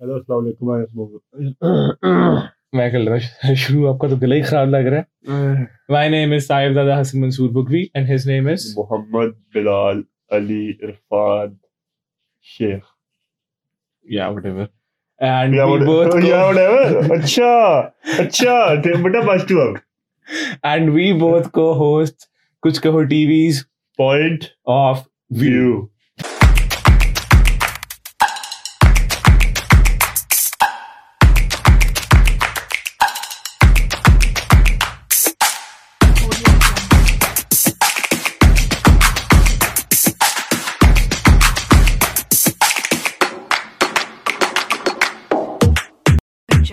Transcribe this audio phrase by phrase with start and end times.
[0.00, 0.66] Hello السلام علیکم
[2.76, 6.32] میں کر لیتا شروع آپ کا تو گلا ہی خراب لگ رہا ہے۔ مائی name
[6.32, 11.54] is Sahib Dada Hassan Mansoor Bakwi and his name is Muhammad Bilal Ali Irfan
[12.58, 12.82] Sheikh.
[14.04, 14.66] یا whatever
[15.18, 17.18] and we both یا whatever.
[17.18, 17.54] اچھا
[18.18, 19.74] اچھا تے بیٹا بچ تو اب۔
[20.62, 22.16] اینڈ وی بوتھ کو ہوسٹ
[22.62, 23.64] کچھ کہو TVs
[23.96, 25.95] point of view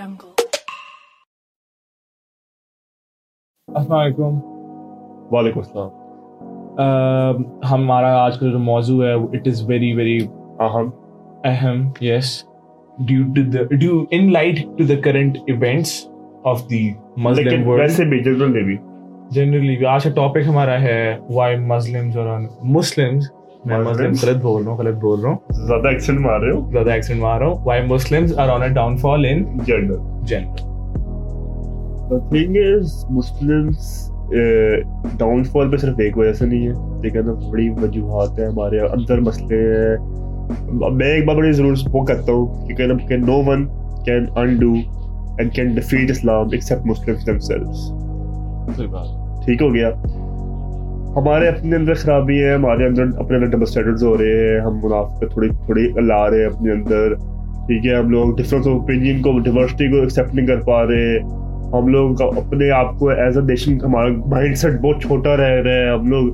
[0.04, 0.34] jungle.
[3.76, 4.40] السلام علیکم۔
[5.36, 5.90] وعلیکم السلام۔
[7.72, 10.28] ہمارا آج کا جو موضوع ہے اٹ از ویری ویری
[10.60, 10.90] اہم۔
[11.44, 12.46] اہم yes
[13.00, 16.08] due to the due in light to the current events
[16.44, 18.78] of the Muslim world ویسے بھی جنرل بھی۔
[19.30, 23.32] جنرلی آج کا ٹاپک ہمارا ہے وائی مسلمز اور مسلمز
[23.66, 24.14] میں مسلم.
[24.24, 27.24] غلط بول رہا ہوں غلط بول رہا ہوں۔ زیادہ ایکسنٹ مار رہے ہو؟ زیادہ ایکسیڈنٹ
[27.24, 29.44] مار رہا ہوں۔ Why Muslims are on a downfall in
[32.04, 34.10] The thing is, Muslims
[35.44, 39.56] downfall پہ صرف ایک وجہ سے نہیں ہے۔ لیکن بڑی وجوہات ہیں ہمارے اندر مسئلے
[39.56, 39.98] ہیں۔
[40.92, 43.68] میں ایک بار بڑی ضرور وہ کرتا ہوں کہ کہنا کہ no one
[44.06, 44.74] can undo
[45.38, 47.38] and can defeat Islam except Muslim
[49.46, 49.90] ٹھیک ہو گیا۔
[51.16, 54.80] ہمارے اپنے اندر خرابی ہے، ہمارے اندر اپنے اندر ڈبل اسٹینڈرڈز ہو رہے ہیں، ہم
[54.84, 57.14] منافقت تھوڑی تھوڑی لا رہے ہیں اپنے اندر۔
[57.68, 61.18] ٹھیک ہے، ہم لوگ ڈفرینس آف اوپینین کو ڈیورسٹی کو ایکسیپٹ نہیں کر پا رہے۔
[61.74, 65.72] ہم لوگ اپنے آپ کو ایز اے نیشن ہمارا مائنڈ سیٹ بہت چھوٹا رہ رہا
[65.74, 66.26] ہے۔ ہم لوگ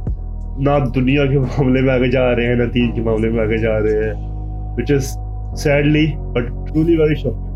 [0.68, 3.58] نہ دنیا کے معاملے میں آگے جا رہے ہیں، نہ دین کے معاملے میں آگے
[3.58, 4.14] جا رہے ہیں
[4.78, 5.16] which is
[5.62, 7.48] sadly but truly very shocking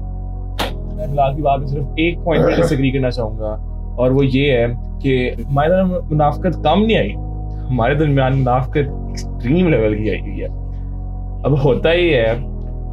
[0.96, 3.52] میں صرف ایک پوائنٹ پہ ڈس ایگری کرنا چاہوں گا،
[3.98, 4.66] اور وہ یہ ہے
[5.04, 7.14] کہ ہمارے درمیان منافقت کم نہیں آئی،
[7.70, 10.48] ہمارے درمیان منافقت ایکسٹریم لیول کی آئی ہوئی ہے۔
[11.44, 12.34] اب ہوتا ہی ہے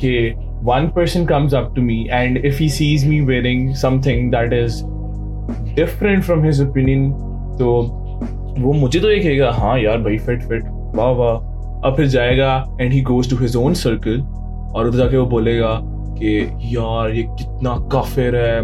[0.00, 0.32] کہ
[0.65, 4.82] one person comes up to me and if he sees me wearing something that is
[5.76, 7.12] different from his opinion
[7.59, 7.69] تو
[8.59, 11.38] وہ مجھے تو یہ کہے گا ہاں یار بھائی فٹ فٹ واہ واہ۔
[11.82, 14.20] اب پھر جائے گا and he goes to his own circle
[14.72, 15.81] اور ادھر جا کے وہ بولے گا
[16.19, 18.60] کہ یار، یہ کتنا کافر ہے۔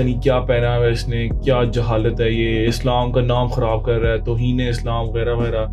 [0.00, 3.92] نہیں کیا پہنا ہے اس نے، کیا جہالت ہے یہ؟ اسلام کا نام خراب کر
[3.92, 5.66] رہا ہے، توہین اسلام، وغیرہ وغیرہ۔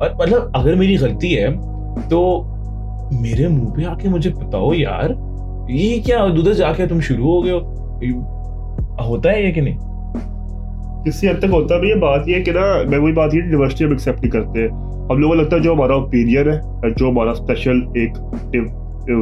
[0.00, 1.46] اور مطلب اگر میری غلطی ہے،
[2.10, 2.44] تو
[3.20, 5.10] میرے منہ پہ آ کے مجھے بتاؤ یار،
[5.68, 7.76] یہ کیا ادھر جا کے تم شروع ہو گئے ہو؟
[9.04, 9.78] ہوتا ہے یہ کہ نہیں؟
[11.04, 13.84] کسی حد تک ہوتا بھی ہے، بات یہ کہ نا، میں وہی بات یہ ڈیورسٹی
[13.84, 14.68] ہم ایکسیپٹ نہیں کرتے۔
[15.10, 18.14] ہم لوگوں کو لگتا ہے جو ہمارا اوپینین ہے جو ہمارا اسپیشل ایک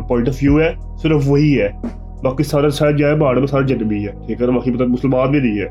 [0.09, 0.72] پوائنٹ آف ویو ہے،
[1.03, 1.69] صرف وہی ہے۔
[2.24, 4.88] باقی سارا شاید جو ہے باہر میں سارا جن بھی ہے، ٹھیک ہے؟ باقی مطلب
[4.88, 5.66] مسلمان بھی نہیں ہے،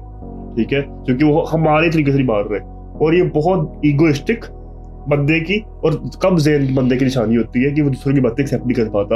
[0.56, 2.59] ٹھیک ہے؟ کیونکہ وہ ہمارے طریقے سے نہیں مار رہے۔
[2.94, 4.52] اور یہ بہت ایگوئسٹک
[5.08, 8.44] بندے کی اور کم ذہن بندے کی نشانی ہوتی ہے کہ وہ دوسروں کی باتیں
[8.44, 9.16] ایکسیپٹ نہیں کر پاتا۔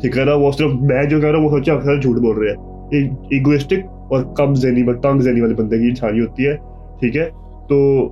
[0.00, 2.36] ٹھیک ہے نا؟ وہ صرف میں جو کہہ رہا ہوں وہ سوچا اکثر جھوٹ بول
[2.36, 6.56] رہے ہیں۔ ایگوئسٹک اور کم ذہنی تنگ ذہنی والے بندے کی نشانی ہوتی ہے،
[7.00, 7.30] ٹھیک ہے؟
[7.68, 8.08] تو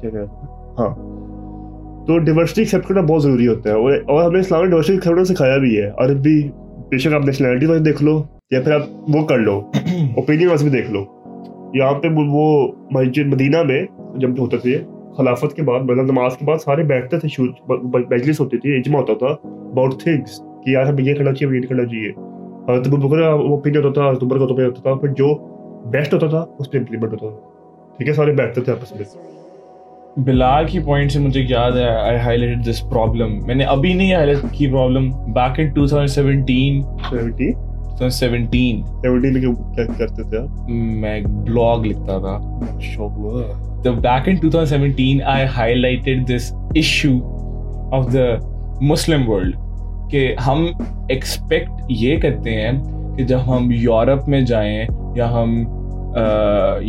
[0.00, 0.44] کیا کہہ
[0.78, 1.18] ہاں۔
[2.06, 5.24] تو ڈیورسٹی ایکسیپٹ کرنا بہت ضروری ہوتا ہے اور ہمیں اسلام میں ڈیورسٹی ایکسیپٹ کرنا
[5.24, 6.50] سکھایا بھی ہے اور بھی
[6.90, 8.12] بے شک آپ نیشنلٹی وائز دیکھ لو
[8.50, 9.56] یا پھر آپ وہ کر لو
[10.16, 11.04] اوپینین وائز بھی دیکھ لو
[11.74, 12.46] یہاں پہ وہ
[12.90, 13.80] مسجد مدینہ میں
[14.14, 14.78] جب ہوتے تھے
[15.16, 17.28] خلافت کے بعد مطلب نماز کے بعد سارے بیٹھتے تھے
[17.68, 21.66] مجلس ہوتی تھی اجماع ہوتا تھا اباؤٹ تھنگس کہ یار ہمیں یہ کرنا چاہیے یہ
[21.66, 22.10] کرنا چاہیے
[22.70, 25.34] حضرت ابو بکر کا اوپینین ہوتا تھا حضرت عمر کا اوپینین ہوتا تھا پھر جو
[25.90, 29.04] بیسٹ ہوتا تھا اس پہ امپلیمنٹ ہوتا تھا ٹھیک ہے سارے بیٹھتے تھے آپس میں
[30.16, 33.92] بلال کی پوائنٹ سے مجھے یاد ہے I highlight this problem میں نے ابھی
[33.92, 37.52] نہیں ہائی لائٹ کی problem back in two thousand seventeen seventy
[38.10, 42.38] seventeen seventy میں کیا کرتے تھے آپ؟ میں ایک بلاگ لکھتا تھا۔
[42.80, 43.16] شوق
[43.84, 47.14] تو back in two thousand seventeen I highlighted this issue
[47.92, 48.26] of the
[48.82, 49.56] Muslim world
[50.10, 50.66] کہ ہم
[51.08, 52.72] ایکسپیکٹ یہ کرتے ہیں
[53.16, 54.84] کہ جب ہم یورپ میں جائیں
[55.16, 55.58] یا ہم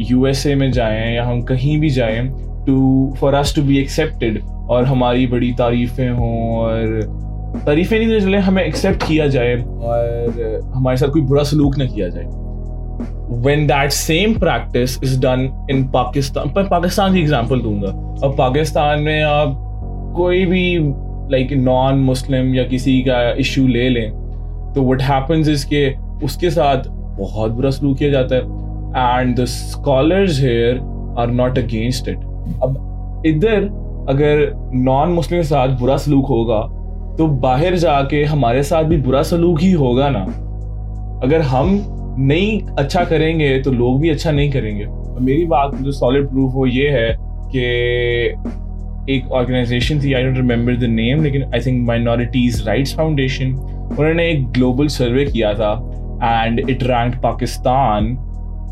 [0.09, 2.21] یو ایس اے میں جائیں یا ہم کہیں بھی جائیں
[2.69, 6.99] to far as to be accepted اور ہماری بڑی تعریفیں ہوں اور
[7.65, 10.29] تعریفیں نہیں تو چلے ہمیں ایکسیپٹ کیا جائے اور
[10.75, 12.25] ہمارے ساتھ کوئی برا سلوک نہ کیا جائے۔
[13.43, 18.29] When that same practice is done in Pakistan میں پاکستان کی ایگزامپل دوں گا۔ اور
[18.37, 19.47] پاکستان میں آپ
[20.15, 20.77] کوئی بھی
[21.29, 24.11] لائک نان مسلم یا کسی کا ایشو لے لیں،
[24.75, 25.89] تو وٹ ہیپنز از کہ
[26.21, 26.87] اس کے ساتھ
[27.19, 28.41] بہت برا سلوک کیا جاتا ہے۔
[28.95, 30.75] And the scholars here
[31.17, 32.28] are not against it
[32.61, 32.77] اب
[33.23, 33.67] ادھر
[34.07, 34.39] اگر
[34.73, 36.61] نان مسلم کے ساتھ برا سلوک ہوگا،
[37.17, 40.25] تو باہر جا کے ہمارے ساتھ بھی برا سلوک ہی ہوگا نا۔
[41.21, 41.79] اگر ہم
[42.17, 44.85] نہیں اچھا کریں گے، تو لوگ بھی اچھا نہیں کریں گے۔
[45.19, 47.13] میری بات جو سالڈ پروف وہ یہ ہے
[47.51, 47.65] کہ
[49.07, 53.53] ایک آرگنائزیشن تھی آئی ڈونٹ ریمبر دا نیم لیکن I think minorities rights foundation
[53.97, 55.71] انہوں نے ایک گلوبل سروے کیا تھا۔
[56.21, 58.15] And it rank Pakistan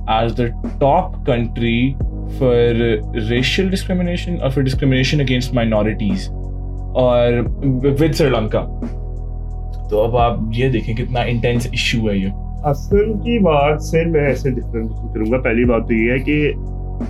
[0.07, 0.43] as the
[0.79, 1.93] top country
[2.29, 2.81] for
[3.29, 6.29] racial discrimination اور فار ڈسکریمنیشن اگینسٹ مائنورٹیز
[6.95, 7.33] اور
[7.73, 8.65] ود سری لنکا
[9.89, 12.29] تو اب آپ یہ دیکھیں کتنا انٹینس ایشو ہے یہ
[12.65, 16.51] اصل کی بات سے میں ایسے ڈفرینٹ کروں گا پہلی بات تو یہ ہے کہ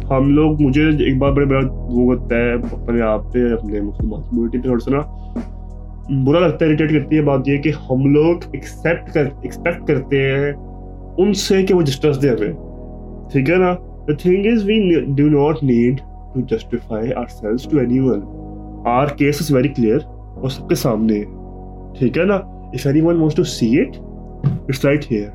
[0.09, 4.21] ہم لوگ مجھے ایک بار بڑے بڑا وہ ہوتا ہے اپنے آپ پہ اپنے مسلمان
[4.29, 5.01] کمیونٹی پہ تھوڑا سا نا
[6.25, 10.21] برا لگتا ہے اریٹیٹ کرتی ہے بات یہ کہ ہم لوگ ایکسیپٹ کر ایکسپیکٹ کرتے
[10.31, 10.51] ہیں
[11.17, 12.53] ان سے کہ وہ جسٹس دے ہمیں
[13.31, 13.73] ٹھیک ہے نا
[14.07, 14.79] the thing is we
[15.17, 15.99] do not need
[16.33, 18.21] to justify ourselves to anyone
[18.89, 19.97] our case is very clear
[20.35, 21.23] اور سب کے سامنے
[21.99, 22.35] ٹھیک ہے نا
[22.73, 23.97] if anyone wants to see it
[24.43, 25.29] it's right here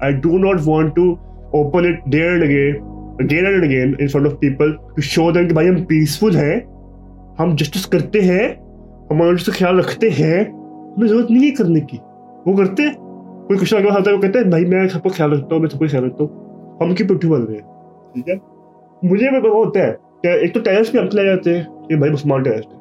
[0.00, 1.10] I do not want to
[1.52, 2.76] open it there and again
[3.20, 6.60] again and again in front of people to show them کہ بھائی ہم پیسفل ہیں
[7.38, 8.48] ہم جسٹس کرتے ہیں
[9.10, 11.98] ہمارے سے خیال رکھتے ہیں ہمیں ضرورت نہیں ہے کرنے کی
[12.46, 12.82] وہ کرتے
[13.46, 15.60] کوئی کچھ آگے آتا ہے وہ کہتے ہیں بھائی میں سب کو خیال رکھتا ہوں
[15.60, 17.81] میں سب کو خیال رکھتا ہوں ہم کی پٹھی بن رہے ہیں
[18.14, 18.34] ٹھیک ہے؟
[19.02, 19.92] مجھے بھی وہ ہوتا ہے
[20.22, 22.78] کہ ایک تو ٹیرسٹ بھی ہم لے جاتے ہیں کہ بھائی مسلمان ٹیرسٹ ہے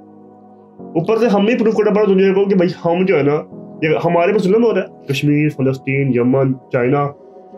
[0.77, 3.33] اوپر سے ہم ہی پروف کرنا پڑا دنیا کو کہ بھائی ہم جو ہے نا،
[3.81, 7.07] یہ ہمارے پاس ظلم ہو رہا ہے۔ کشمیر، فلسطین، یمن، China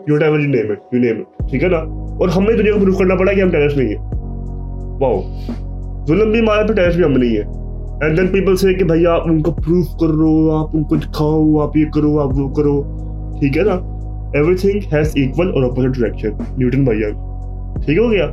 [0.08, 1.78] you tour you name it you name it ٹھیک ہے نا؟
[2.20, 4.10] اور ہمیں دنیا کو پروف کرنا پڑا کہ ہم ٹیرس نہیں ہیں۔
[5.00, 5.20] واؤ،
[6.06, 7.42] ظلم بھی ہمارے پہ ٹیرس بھی ہم نہیں ہے
[8.04, 11.58] اینڈ دین پیپل سے کہ بھائی آپ ان کو پروف کرو، آپ ان کو دکھاؤ،
[11.58, 12.82] آپ یہ کرو، آپ وہ کرو۔
[13.40, 13.94] ٹھیک ہے نا؟
[14.34, 16.28] ایوری تھنگ ہیز ایکول اور اپوزٹ ڈائریکشن
[16.58, 17.04] نیوٹن بھائی
[17.74, 18.24] ٹھیک ہو گیا۔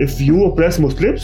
[0.00, 1.20] If you oppress Muslims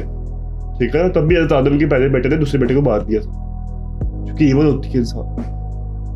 [0.77, 2.99] ٹھیک ہے نا تب بھی حضرت آدم کے پہلے بیٹے نے دوسرے بیٹے کو مار
[2.99, 3.31] دیا۔ تھا
[4.25, 5.23] کیونکہ ایول ہوتی ہے انسان۔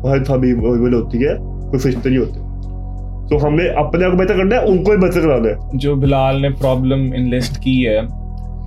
[0.02, 2.40] بہت تھا بھی ایول ہوتی ہے کوئی فرشتے نہیں ہوتے۔
[3.28, 5.94] تو ہمیں اپنے آپ کو بہتر کرنا ہے ان کو بھی بہتر کرانا ہے۔ جو
[5.94, 8.00] بلال نے پرابلم انلسٹ کی ہے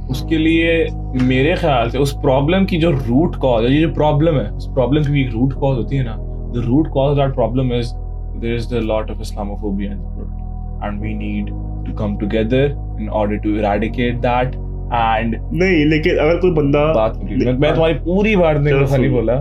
[0.10, 0.86] اس کے لیے
[1.22, 4.68] میرے خیال سے اس پرابلم کی جو روٹ کاز ہے یہ جو پرابلم ہے اس
[4.76, 6.16] پرابلم کی ایک روٹ کاز ہوتی ہے نا۔
[6.56, 7.94] The root cause that problem is
[8.42, 11.50] there is the lot of Islamophobia and we need
[11.86, 12.68] to come together
[13.00, 14.56] in order to eradicate that
[14.92, 19.40] and نہیں لیکن اگر کوئی بندہ بات میں تمہاری پوری بات نہیں بولا۔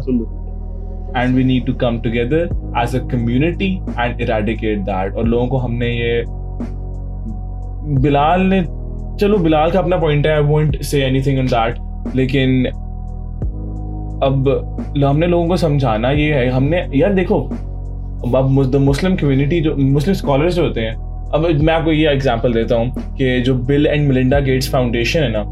[1.15, 2.45] And we need to come together
[2.77, 6.23] as a community and eradicate that اور لوگوں کو ہم نے یہ
[8.01, 8.61] بلال نے
[9.21, 11.79] چلو بلال کا اپنا پوائنٹ ہے I won't say anything in that
[12.15, 12.65] لیکن
[14.23, 14.49] اب
[15.03, 17.39] ہم نے لوگوں کو سمجھانا یہ ہے۔ ہم نے، یار دیکھو،
[18.37, 18.51] اب
[18.81, 20.95] مسلم کمیونٹی جو مسلم اسکالرس جو ہوتے ہیں،
[21.33, 25.23] اب میں آپ کو یہ ایگزامپل دیتا ہوں کہ جو Bill and Melinda Gates foundation
[25.23, 25.43] ہے نا،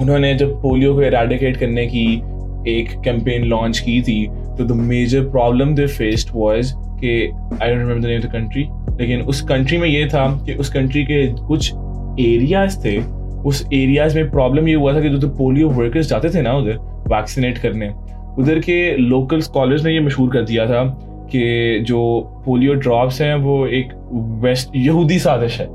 [0.00, 2.06] انہوں نے جب پولیو کو اریڈیکیٹ کرنے کی
[2.64, 4.26] ایک کیمپین لانچ کی تھی،
[4.56, 7.28] تو the major problem they faced was کہ
[7.60, 8.64] I don't remember the name the country
[8.98, 11.72] لیکن اس کنٹری میں یہ تھا کہ اس کنٹری کے کچھ
[12.16, 12.98] ایریاز تھے
[13.44, 16.76] اس ایریاز میں پرابلم یہ ہوا تھا کہ جو پولیو ورکرز جاتے تھے نا ادھر
[17.10, 17.88] ویکسینیٹ کرنے
[18.36, 20.82] ادھر کے لوکل اسکالرس نے یہ مشہور کر دیا تھا
[21.28, 22.00] کہ جو
[22.44, 23.92] پولیو ڈراپس ہیں وہ ایک
[24.40, 25.66] ویسٹ یہودی سازش ہے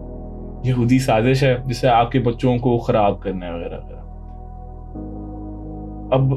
[0.63, 3.97] یہودی سازش ہے جس سے آپ کے بچوں کو خراب کرنا ہے وغیرہ وغیرہ
[6.11, 6.33] اب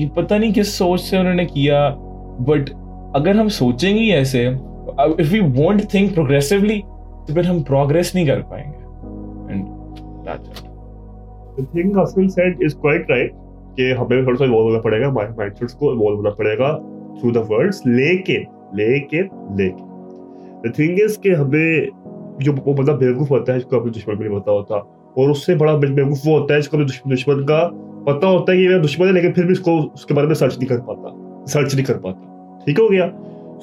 [0.00, 1.88] یہ پتہ نہیں کس سوچ سے انہوں نے کیا
[2.40, 2.70] بٹ
[3.14, 4.48] اگر ہم سوچیں گے ایسے
[4.98, 6.80] if we want think progressively
[7.26, 8.85] تو پھر ہم پروگرس نہیں کر پائیں گے
[13.76, 16.78] کہ ہمیں تھوڑا سا ہونا پڑے گا ہمارے مائنڈ سیٹس کو ہونا پڑے گا
[17.20, 18.42] تھرو دا ورڈس لیکن
[18.72, 19.84] لیکن لیکن
[20.64, 21.86] دا تھنگ از کہ ہمیں
[22.38, 24.74] جو وہ بندہ بیوقوف ہوتا ہے جس کو اپنے دشمن بھی نہیں پتا ہوتا
[25.14, 27.70] اور اس سے بڑا بیوقوف وہ ہوتا ہے جس کو اپنے دشمن کا
[28.06, 30.26] پتا ہوتا ہے کہ میرا دشمن ہے لیکن پھر بھی اس کو اس کے بارے
[30.26, 31.08] میں سرچ نہیں کر پاتا
[31.46, 32.20] سرچ نہیں کر پاتا
[32.64, 33.06] ٹھیک ہو گیا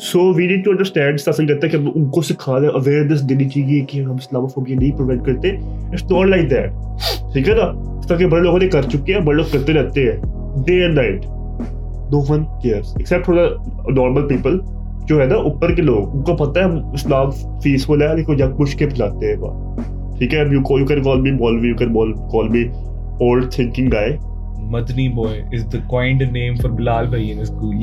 [0.02, 3.48] so we need to understand ساسن کہتا ہے کہ ان کو سکھا دیں اویئرنیس دینی
[3.50, 6.72] چاہیے کہ ہم اسلام فوبیا نہیں پرووائڈ کرتے اٹس ناٹ لائک دیٹ
[7.34, 7.66] ٹھیک ہے نا
[7.98, 10.82] اس طرح کے بڑے لوگوں نے کر چکے ہیں بڑے لوگ کرتے رہتے ہیں day
[10.82, 11.26] and night
[12.12, 14.60] no one cares except for the normal people
[15.08, 17.32] جو ہے نا اوپر کے لوگ ان کو پتہ ہے ہم اسلام
[17.64, 21.04] فیس فل ہے لیکن جب پوچھ کے پلاتے ہیں بات ٹھیک ہے you you can
[21.04, 21.94] call me maulvi you can
[22.32, 22.64] call me
[23.20, 24.18] old thinking guy
[24.70, 27.82] Madani boy is the coined name for Bilal bhai in school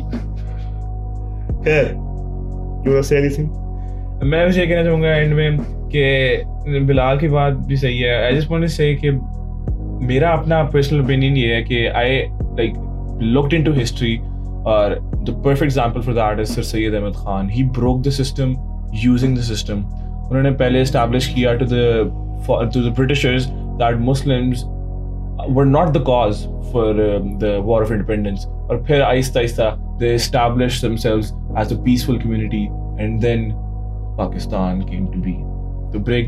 [1.67, 1.83] ہے
[2.85, 5.51] یو ور سے اینی تھنگ میں بس یہ کہنا چاہوں گا اینڈ میں
[5.91, 6.43] کہ
[6.87, 9.11] بلال کی بات بھی صحیح ہے۔ آئی جسٹ وانٹ ٹو سے کہ
[10.07, 12.21] میرا اپنا پرسنل اوپینین یہ ہے کہ I
[12.57, 12.75] like
[13.21, 14.17] looked in to history
[14.65, 14.91] اور
[15.27, 18.53] the perfect example for that is sir Syed Ahmed Khan he broke the system
[18.93, 22.03] using the system انہوں نے پہلے اسٹیبلش کیا to the
[22.47, 23.51] to the Britishers
[23.81, 24.65] that Muslims
[25.49, 29.69] were not the cause for um, the war of independence اور پھر آہستہ آہستہ
[30.01, 32.67] they established themselves as a peaceful community
[32.99, 33.53] and then
[34.17, 35.35] Pakistan came to be
[36.01, 36.21] نا؟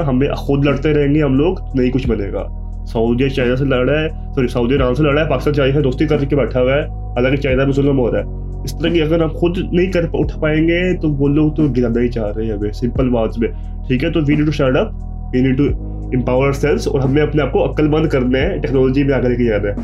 [0.00, 1.56] ہم خود لڑتے رہیں گے ہم لوگ.
[1.74, 2.46] نہیں کچھ بنے گا.
[2.86, 4.08] سعودی چائنا سے لڑ رہا ہے.
[4.34, 5.30] سوری سعودی ایران سے لڑ رہا ہے.
[5.30, 6.82] پاکستان چائنا سے دوستی کر کے بیٹھا ہوا ہے.
[6.82, 8.45] حالانکہ چائنا بھی ہو رہا ہے.
[8.66, 11.62] اس طرح کی اگر ہم خود نہیں کر اٹھ پائیں گے تو وہ لوگ تو
[11.76, 13.48] گرانا ہی چاہ رہے ہیں ہمیں سمپل بات میں۔
[13.86, 14.94] ٹھیک ہے تو we need to start up
[15.34, 15.64] we need to
[16.06, 19.36] empower selves اور ہمیں اپنے آپ کو عقل مند کرنا ہے ٹیکنالوجی میں آگے لے
[19.36, 19.74] کے جانا ہے۔